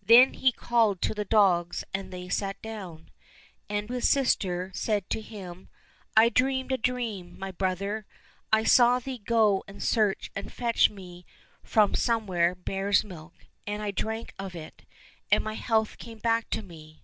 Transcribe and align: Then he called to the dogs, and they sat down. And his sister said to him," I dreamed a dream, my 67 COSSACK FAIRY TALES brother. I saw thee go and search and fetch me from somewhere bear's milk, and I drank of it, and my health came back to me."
Then 0.00 0.34
he 0.34 0.52
called 0.52 1.02
to 1.02 1.12
the 1.12 1.24
dogs, 1.24 1.82
and 1.92 2.12
they 2.12 2.28
sat 2.28 2.62
down. 2.62 3.10
And 3.68 3.90
his 3.90 4.08
sister 4.08 4.70
said 4.72 5.10
to 5.10 5.20
him," 5.20 5.68
I 6.16 6.28
dreamed 6.28 6.70
a 6.70 6.78
dream, 6.78 7.36
my 7.36 7.48
67 7.48 7.50
COSSACK 7.50 7.58
FAIRY 7.58 7.72
TALES 7.72 7.78
brother. 7.78 8.06
I 8.52 8.62
saw 8.64 8.98
thee 9.00 9.18
go 9.26 9.64
and 9.66 9.82
search 9.82 10.30
and 10.36 10.52
fetch 10.52 10.88
me 10.88 11.26
from 11.64 11.96
somewhere 11.96 12.54
bear's 12.54 13.02
milk, 13.02 13.34
and 13.66 13.82
I 13.82 13.90
drank 13.90 14.34
of 14.38 14.54
it, 14.54 14.84
and 15.32 15.42
my 15.42 15.54
health 15.54 15.98
came 15.98 16.18
back 16.18 16.48
to 16.50 16.62
me." 16.62 17.02